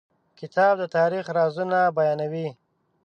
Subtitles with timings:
[0.39, 2.47] کتاب د تاریخ رازونه بیانوي.